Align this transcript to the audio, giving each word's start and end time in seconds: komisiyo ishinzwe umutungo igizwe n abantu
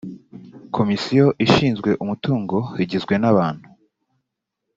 komisiyo 0.75 1.25
ishinzwe 1.45 1.89
umutungo 2.03 2.57
igizwe 2.83 3.13
n 3.23 3.25
abantu 3.31 3.65